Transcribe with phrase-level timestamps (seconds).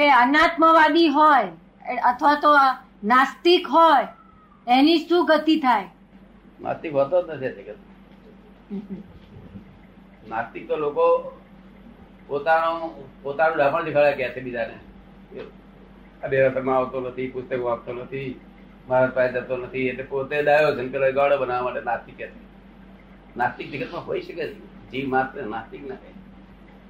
[0.00, 1.52] કે અનાત્મવાદી હોય,
[2.10, 2.52] અથવા તો
[3.12, 4.08] નાસ્તિક હોય,
[4.66, 5.88] એની શું ગતિ થાય?
[6.60, 7.78] નાસ્તિક હોતો જ નથી
[10.30, 11.06] નાસ્તિક તો લોકો
[12.28, 12.92] પોતાનું
[13.22, 14.76] પોતાનું ડાપણ દેખાડે કે છે બીજાને.
[16.22, 18.30] આ દેવાસરમાં આવતો નથી પુસ્તકો વાંચતો નથી,
[18.88, 22.26] મારા પાસે જતો નથી, એટલે પોતે ડાયો છે પેલો ગાડો બનાવવા માટે નાસ્તિક કે
[23.36, 24.44] નાસ્તિક જગતમાં હોઈ શકે
[24.90, 26.00] જીવ માત્ર નાસ્તિક ના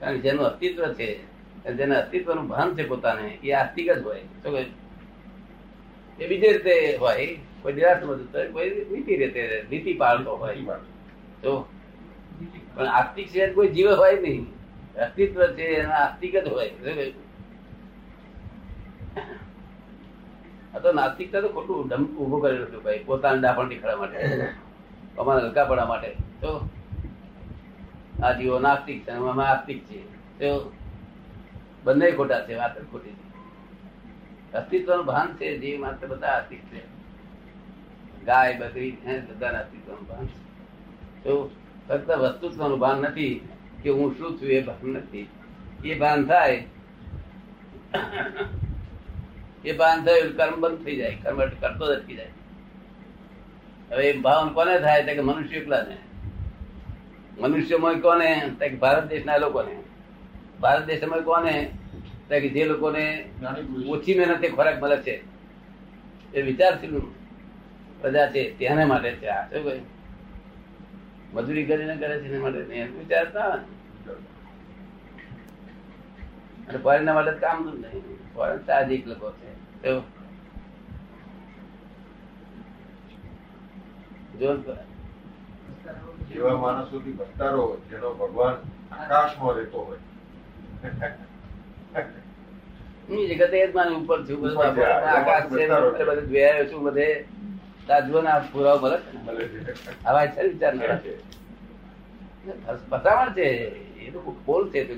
[0.00, 1.08] કારણ કે જેનું અસ્તિત્વ છે
[1.64, 4.20] જેને અસ્તિત્વનું ભાન છે પોતાને એ આસ્તિક જ હોય.
[4.20, 4.66] શું કહે?
[6.24, 7.38] એ બીજી રીતે હોય.
[7.62, 10.56] કોઈ નિરાશમાં જતો હોય કોઈ નીતિ રીતે નીતિ પાળતો હોય.
[11.42, 11.68] તો
[12.74, 14.46] પણ આસ્તિક છે કોઈ જીવ હોય નહીં.
[14.94, 16.70] અસ્તિત્વ છે એના આસ્તિક જ હોય.
[20.74, 23.04] આ તો નાસ્તિકતા તો ખોટું ડમ ઉભું કરેલું હતું ભાઈ.
[23.06, 24.18] પોતાના ડાપણ નીકળવા માટે.
[25.18, 26.10] અમારા હલકાપડા માટે.
[26.40, 26.68] તો
[28.22, 30.02] આ જીવો નાસ્તિક છે અમે આસ્તિક છીએ
[30.38, 30.72] તો
[31.84, 33.28] બંને ખોટા છે વાત જ ખોટી છે.
[34.52, 36.82] અસ્તિત્વનું ભાન છે જીવ માત્ર બધા આસ્તિક છે.
[38.24, 40.38] ગાય, બકરી, ભેંસ, બધાના અસ્તિત્વનું ભાન છે.
[41.24, 41.50] તો
[41.88, 43.48] ફક્ત વસ્તુત્વનું ભાન નથી
[43.82, 45.28] કે હું શું છું એ ભાન નથી.
[45.84, 46.64] એ ભાન થાય,
[49.64, 51.16] એ ભાન થયું કર્મ બંધ થઈ જાય.
[51.22, 52.30] કર્મ એટલે કરતો જ અટકી જાય.
[53.90, 55.02] હવે એ ભાવન કોને થાય?
[55.02, 55.96] તો કે મનુષ્ય એકલા ને
[57.38, 58.48] મનુષ્યમાં કોને?
[58.48, 59.87] તો કે ભારત દેશના લોકોને.
[60.60, 61.54] ભારત દેશમાં કોને
[62.28, 63.04] કે જે લોકોને
[63.88, 65.14] ઓછી મહેનતે ખોરાક મળે છે
[66.34, 66.94] એ વિચારશીલ
[68.00, 69.44] પ્રજા છે તેને માટે છે આ.
[69.44, 69.86] શું કહ્યું?
[71.34, 72.60] મજૂરી કરીને કરે છે એના માટે?
[72.98, 73.48] વિચારતા
[76.68, 79.50] અને ફોરેનના માટે કામ કામ નહીં ફોરેન સાહજિક લોકો છે.
[79.82, 79.92] તો
[84.40, 84.50] જો
[86.34, 88.54] એવા માણસોથી ભક્તારો જેનો ભગવાન
[88.94, 89.98] આકાશમાં રહેતો હોય.
[93.08, 94.78] હું જગતે જ માને ઉપર છું બધું
[95.08, 95.90] આકાશ છે બતાવો.
[95.92, 97.06] બધે બધે જોયા છું બધે
[97.86, 99.72] તાજવો ના પુરાવો મળે છે છે.
[100.04, 101.12] આવા છે ને વિચાર કરે છે
[103.36, 103.46] છે
[103.98, 104.94] એ તો પોલ છે તો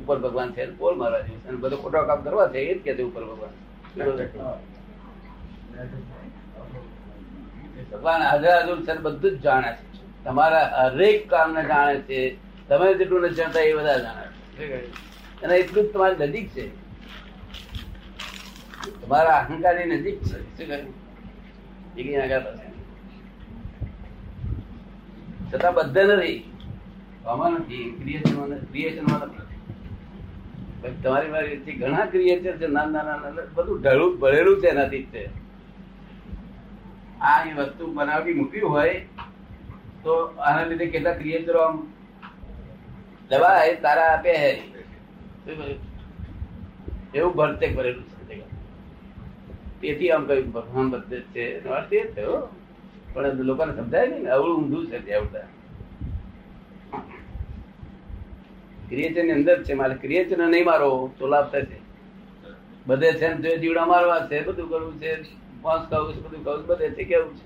[0.00, 1.48] ઉપર ભગવાન છે ને પોલ મારવા જેવું છે.
[1.48, 3.52] અને બધો ખોટો કામ કરવા છે એ જ કે છે ઉપર ભગવાન.
[7.90, 9.84] ભગવાન હાજર હાજર છે ને બધું જ જાણે છે.
[10.24, 12.18] તમારા હરેક કામને જાણે છે.
[12.68, 14.33] તમે જેટલું નથી જાણતા એ બધા જાણે છે.
[15.44, 16.64] અને એટલું જ તમારી નજીક છે.
[19.00, 20.40] તમારા અહંકારની નજીક છે.
[20.56, 20.94] શું કહ્યું?
[25.50, 26.50] છતાં બધે નથી.
[31.72, 35.06] ઘણા ક્રિએચર છે નાના નાના, બધું ઢળું ભરેલું છે એનાથી જ
[37.20, 39.06] આ એ વસ્તુ બનાવટી મૂકી હોય
[40.02, 41.92] તો આના લીધે કેટલા ક્રિએચરો આમ
[43.30, 44.50] દવા એ તારા આપે હે
[47.14, 48.36] એવું ભરતે ભરેલું છે.
[49.80, 51.44] તેથી આમ કઈ ભગવાન બધે છે.
[51.70, 52.36] અર્થ એ થયો
[53.14, 55.48] પણ લોકોને સમજાય નહીં અવળું ઊંધું છે ત્યાં
[58.88, 61.78] ક્રિએચનની અંદર છે મારે ક્રિએચન નહીં મારો તો લાભ થશે
[62.86, 65.10] બધે છે ને જીવડા મારવા છે બધું કરવું છે
[65.62, 67.44] પાંચ ખાવું છે બધું ખાવું છે બધે છે કેવું છે?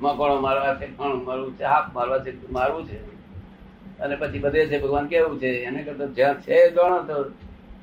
[0.00, 2.98] મકોડો મારવા છે ફણ મારવું છે હાફ મારવા છે મારવું છે.
[4.00, 7.16] અને પછી બધે છે ભગવાન કેવું છે એને કરતા જ્યાં છે ગણો તો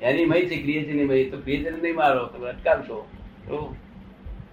[0.02, 1.24] એની મય છે ક્રિએચરની મય.
[1.30, 2.98] તો ક્રિએચર નહીં મારો તમે અટકાવશો.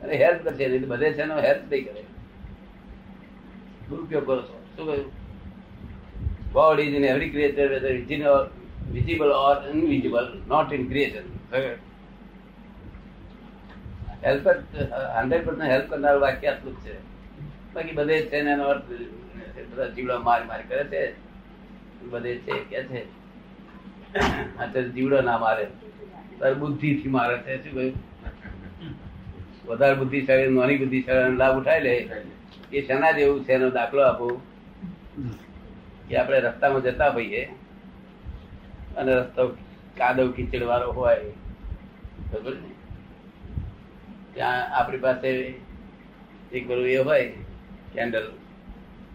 [0.03, 2.03] અને હેલ્પ કરશે નહીં બધે છે એનો હેલ્પ નહીં કરે.
[3.89, 4.57] દુરુપયોગ કરો છો.
[4.75, 5.09] શું કહ્યું?
[6.53, 7.91] God is in every creature, whether
[8.93, 11.25] visible or invisible, not in creation.
[14.25, 16.95] Help hundred percent help કરનાર વાક્ય આટલું છે.
[17.73, 18.89] બાકી બધે છે એનો અર્થ
[19.71, 21.03] બધા જીવડા માર માર કરે છે.
[22.01, 23.01] બધે છે, કે છે.
[24.59, 25.65] અત્યારે જીવડો ના મારે
[26.39, 27.95] તાર બુદ્ધિ થી મારે છે, શું કહ્યું?
[29.65, 31.93] વધારે બુદ્ધિશાળી, નાની બુદ્ધિશાળી લાભ ઉઠાઈ લે.
[32.71, 34.27] એ શેના જેવું છે, એનો દાખલો આપો.
[36.07, 37.41] કે આપણે રસ્તામાં જતા હોઈએ
[38.97, 39.43] અને રસ્તો
[39.97, 40.27] કાદવ
[40.67, 41.31] વાળો હોય,
[42.31, 42.69] બરોબર ને?
[44.33, 45.29] ત્યાં આપણી પાસે
[46.51, 47.25] એક બધું એ હોય
[47.93, 48.27] કેન્ડલ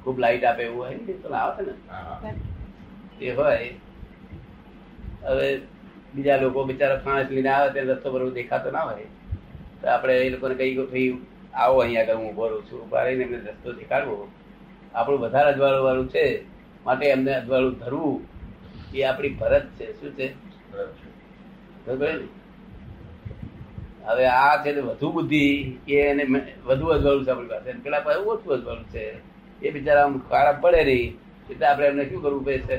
[0.02, 1.74] ખૂબ લાઈટ આપે એવું હોય પેલા આવે ને.
[3.20, 3.74] એ હોય,
[5.22, 5.60] હવે
[6.14, 9.06] બીજા લોકો બિચારા ફાણસ લઈને આવે તે રસ્તો બરોબર દેખાતો ના હોય.
[9.82, 11.18] તો આપણે એ લોકોને કહી ભાઈ,
[11.54, 12.84] આવો અહીંયા આગળ હું ઊભો રહું છું.
[12.84, 14.28] ઊભા રહીને એમને રસ્તો દેખાડવો.
[14.94, 16.44] આપણું વધારે અજવાળું વાળું છે,
[16.84, 18.24] માટે એમને અજવાળું ધરવું
[18.94, 20.00] એ આપણી ફરજ છે.
[20.00, 20.28] શું છે.
[24.04, 26.24] હવે આ છે વધુ બુદ્ધિ એ એને
[26.64, 27.72] વધુ અજવાળું છે આપણી પાસે.
[27.72, 29.14] પેલા પાસે ઓછું અજવાળું છે.
[29.62, 31.25] એ બિચારા આમ ખરાબ પડે નહીં.
[31.50, 32.78] એટલે આપણે એમને શું કરવું પડે છે?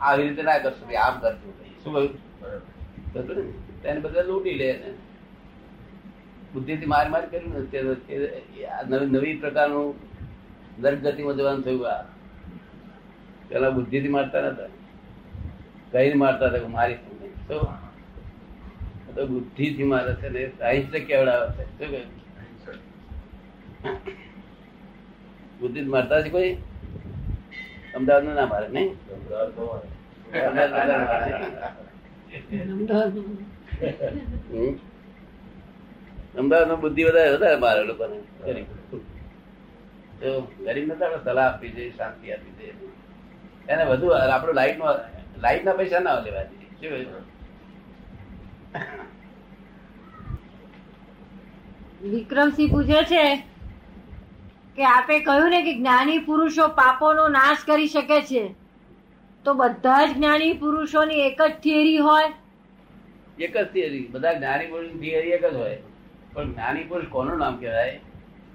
[0.00, 1.52] આવી રીતે ના કરશું, ભાઈ, આમ કરશું
[1.84, 3.82] શું કહ્યું?
[3.82, 4.92] તેને બધા લૂંટી લે ને
[6.52, 7.52] બુદ્ધિથી માર માર કર્યું
[8.90, 9.94] ને નવી પ્રકારનું
[11.02, 12.02] ગતિમાં જવાનું થયું આ.
[13.48, 14.66] પેલા બુદ્ધિથી મારતા નતા.
[15.92, 17.46] કઈ મારતા હતા મારી શું.
[17.48, 17.56] તો
[19.14, 21.64] તો બુદ્ધિથી મારે છે ને સાહિત્ય કેવડાવે છે.
[21.68, 22.08] શું કહ્યું.
[25.60, 26.56] બુદ્ધિ મારતા છે કોઈ?
[28.00, 28.90] અમદાવાદ ના મારે નહીં?
[36.34, 38.18] અમદાવાદમાં બુદ્ધિ વધારે વધારે મારે લોકોને.
[40.64, 42.66] ગરીબ નતા આપણે સલાહ આપી જોઈએ શાંતિ આપી દે
[43.68, 44.86] એને વધુ આપણું લાઈટ નો
[45.38, 46.46] લાઈટ ના પૈસા ના લેવા
[46.80, 47.22] જોઈએ?
[52.04, 53.22] વિક્રમસિંહ પૂછે છે
[54.80, 58.44] કે આપે કહ્યું ને કે જ્ઞાની પુરુષો પાપોનો નાશ કરી શકે છે.
[59.44, 62.28] તો બધા જ જ્ઞાની પુરુષોની એક જ થિયરી હોય?
[63.38, 64.06] એક જ થિયરી.
[64.10, 65.76] બધા જ્ઞાની પુરુષ થિયરી એક જ હોય.
[66.32, 67.98] પણ જ્ઞાની પુરુષ કોનું નામ કહેવાય?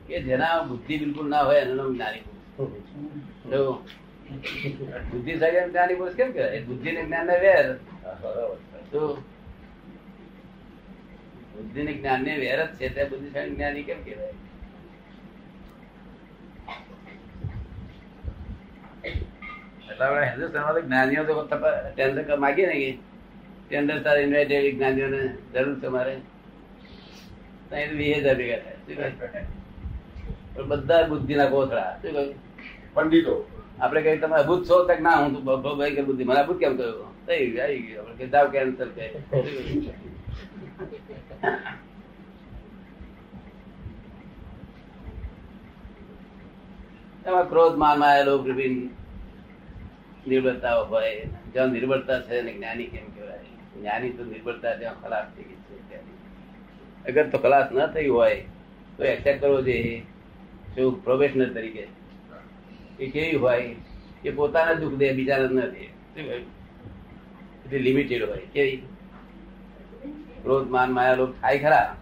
[0.08, 2.24] કે જેના બુદ્ધિ બિલકુલ ના હોય એનું નામ જ્ઞાની
[2.58, 2.88] પુરુષ.
[5.12, 6.62] બુદ્ધિશાળી જ્ઞાની પુરુષ કેમ કહેવાય?
[6.62, 7.66] બુદ્ધિ ને જ્ઞાન ને વેર.
[11.54, 12.88] બુદ્ધિ ને જ્ઞાન ને વેર જ છે.
[12.96, 14.34] તે બુદ્ધિશાળી જ્ઞાની કેમ કહેવાય?
[20.00, 21.34] હિન્દુસ્તાનમાં જ્ઞાનીઓ તો
[21.96, 22.90] ટેન્ડર માગીએ ને કે
[23.70, 25.22] ટેન્ડર તારે ઇન્વાઇટેડ જ્ઞાનીઓને
[25.54, 26.16] જરૂર છે મારે?
[27.70, 28.78] ત્યાં વીસ હજાર ભેગા થાય.
[29.34, 29.42] કહે?
[30.56, 32.34] પણ બધા બુદ્ધિના કોથળા શું કહ્યું
[32.94, 33.36] પંડિતો.
[33.82, 34.76] આપણે કઈ તમે અભૂત છો?
[34.84, 35.32] તક ના હું
[35.78, 36.24] ભાઈ કે બુદ્ધિ.
[36.24, 38.00] મને અભૂત કેમ કહ્યું થઈ ગયું આવી ગયું.
[38.02, 39.04] આપણે કે જાવ કેન્સલ કે
[47.26, 48.78] એમાં ક્રોધ માનમાં આવેલો વિભિન્ન
[50.28, 53.38] નિર્બળતાઓ હોય, જ્યાં નિર્બળતા છે ને જ્ઞાની કેમ કહેવાય?
[53.80, 55.96] જ્ઞાની તો નિર્બળતા જ્યાં ખલાસ થઈ ગઈ છે.
[57.10, 58.46] અગર તો ખલાસ ન થઈ હોય,
[58.98, 60.02] તો એક્સેપ્ટ કરવો જોઈએ.
[60.76, 61.88] શું પ્રોફેશનલ તરીકે.
[63.00, 63.76] એ કેવી હોય
[64.24, 65.84] કે પોતાના દુઃખ દે, બીજાને ન દે.
[67.66, 68.42] એટલે લિમિટેડ હોય.
[68.54, 68.78] કેવી?
[70.42, 71.96] ક્રોધ, માન, માયા લોક થાય ખરા.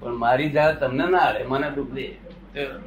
[0.00, 2.82] પણ મારી જાત તમને ના આવે મને દુઃખ દે શું?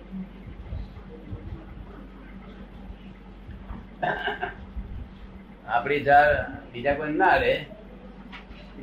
[5.72, 6.30] આપણી જાત
[6.72, 7.52] બીજા કોઈ ના રે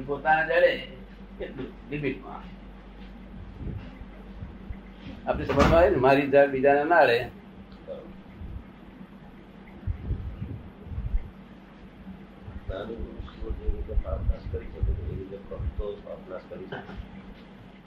[0.06, 0.70] પોતાને જડે
[1.40, 2.42] એટલું લિમિટમાં.
[5.26, 7.18] આપણે સમજમાં આવે ને મારી જાત બીજાને ના રે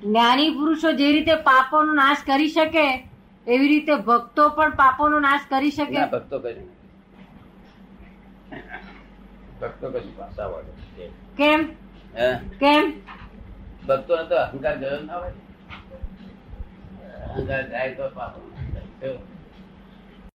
[0.04, 2.86] જ્ઞાની પુરુષો જે રીતે પાપોનો નાશ કરી શકે
[3.48, 6.06] એવી રીતે ભક્તો પણ પાપોનો નાશ કરી શકે.
[6.12, 6.70] ભક્તો નથી.
[9.62, 10.74] ભક્તો કશું પાછા વાળો
[11.38, 11.62] કેમ?
[12.16, 12.30] હે?
[12.60, 12.86] કેમ?
[13.88, 15.34] ભક્તો તો અહંકાર ગયો ના હોય
[17.28, 18.34] અહંકાર જાય તો પાપ.